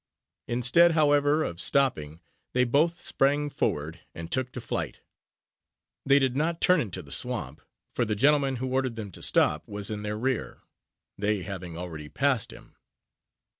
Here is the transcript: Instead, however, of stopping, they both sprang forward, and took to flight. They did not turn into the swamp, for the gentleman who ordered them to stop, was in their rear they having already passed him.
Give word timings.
Instead, 0.47 0.93
however, 0.93 1.43
of 1.43 1.61
stopping, 1.61 2.21
they 2.53 2.63
both 2.63 2.99
sprang 2.99 3.51
forward, 3.51 3.99
and 4.15 4.31
took 4.31 4.51
to 4.51 4.59
flight. 4.59 4.99
They 6.07 6.17
did 6.17 6.35
not 6.35 6.59
turn 6.59 6.81
into 6.81 7.03
the 7.03 7.11
swamp, 7.11 7.61
for 7.93 8.03
the 8.03 8.15
gentleman 8.15 8.55
who 8.55 8.69
ordered 8.71 8.95
them 8.95 9.11
to 9.11 9.21
stop, 9.21 9.67
was 9.67 9.91
in 9.91 10.01
their 10.01 10.17
rear 10.17 10.63
they 11.19 11.43
having 11.43 11.77
already 11.77 12.09
passed 12.09 12.51
him. 12.51 12.77